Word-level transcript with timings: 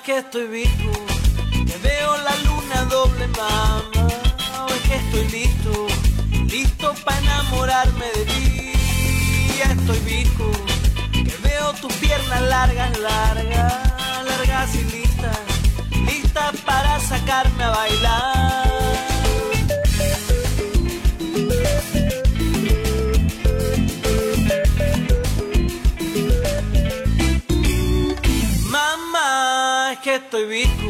que 0.00 0.18
estoy 0.18 0.46
vivo, 0.48 0.92
que 1.66 1.76
veo 1.78 2.16
la 2.18 2.34
luna 2.46 2.84
doble 2.90 3.26
mamá. 3.28 3.82
Es 4.68 4.82
que 4.88 4.96
estoy 4.96 5.28
listo, 5.28 5.86
listo 6.46 6.94
para 7.04 7.18
enamorarme 7.18 8.06
de 8.14 8.24
ti. 8.24 8.72
Estoy 9.62 9.98
vivo, 10.00 10.50
que 11.12 11.36
veo 11.42 11.72
tus 11.74 11.92
piernas 11.94 12.42
largas, 12.42 12.98
largas, 12.98 13.74
largas 14.24 14.74
y 14.74 14.84
listas, 14.96 15.38
listas 16.06 16.56
para 16.64 17.00
sacarme 17.00 17.64
a 17.64 17.70
bailar. 17.70 18.17
Que 30.08 30.14
estoy 30.14 30.46
visco, 30.46 30.87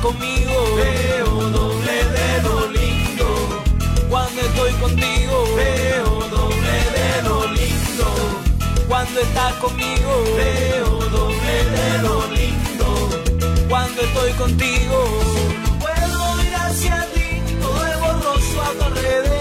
conmigo. 0.00 0.76
Veo 0.76 1.50
doble 1.50 2.04
de 2.16 2.42
lo 2.42 2.70
lindo 2.70 3.62
cuando 4.08 4.40
estoy 4.40 4.72
contigo. 4.74 5.44
Veo 5.56 6.20
doble 6.28 6.76
de 6.96 7.22
lo 7.22 7.46
lindo 7.52 8.06
cuando 8.88 9.20
estás 9.20 9.54
conmigo. 9.54 10.24
Veo 10.36 10.90
doble 11.10 11.64
de 11.76 11.98
lo 12.02 12.26
lindo 12.28 13.10
cuando 13.68 14.02
estoy 14.02 14.32
contigo. 14.32 15.20
No 15.64 15.78
puedo 15.78 16.42
ir 16.42 16.54
hacia 16.54 17.06
ti, 17.12 17.42
todo 17.60 17.86
es 17.86 18.00
borroso 18.00 18.62
a 18.62 18.72
tu 18.72 18.84
alrededor. 18.84 19.39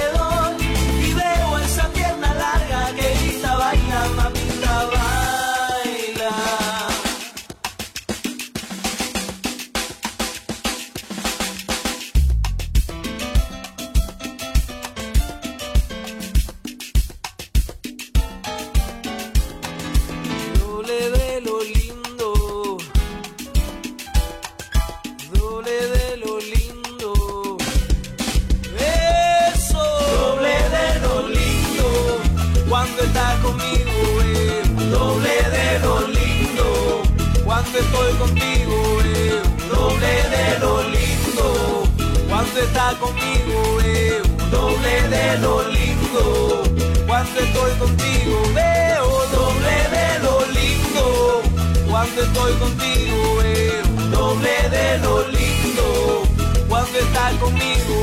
Cuando 32.89 33.03
estás 33.03 33.39
conmigo, 33.39 34.21
eh. 34.23 34.63
doble 34.89 35.29
de 35.29 35.79
lo 35.79 36.07
lindo, 36.07 37.03
cuando 37.45 37.77
estoy 37.77 38.13
contigo, 38.13 39.01
eh. 39.05 39.41
doble 39.69 40.13
de 40.35 40.59
lo 40.59 40.81
lindo, 40.89 41.83
cuando 42.27 42.59
estás 42.59 42.95
conmigo, 42.95 43.79
eh. 43.83 44.21
doble 44.49 45.09
de 45.09 45.37
lo 45.37 45.67
lindo, 45.69 46.63
cuando 47.05 47.39
estoy 47.39 47.71
contigo, 47.77 48.41
veo 48.55 49.25
doble 49.37 49.75
de 49.95 50.19
lo 50.23 50.45
lindo, 50.47 51.41
cuando 51.89 52.21
estoy 52.23 52.53
contigo, 52.53 53.35
veo 53.37 54.09
doble 54.09 54.69
de 54.69 54.97
lo 54.99 55.27
lindo, 55.27 56.23
cuando 56.67 56.97
estás 56.97 57.33
conmigo, 57.35 57.98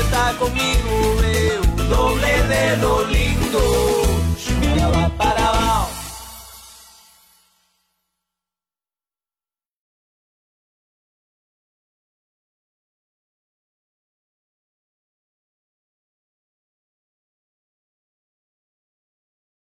estás 0.00 0.34
conmigo, 0.36 1.16
veo 1.20 1.62
doble 1.88 2.42
de 2.44 2.76
lo 2.78 3.04
lindo. 3.06 3.87